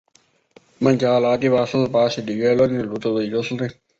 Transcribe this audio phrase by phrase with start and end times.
[0.79, 3.71] 曼加拉蒂巴是巴西里约热内卢州的一个市镇。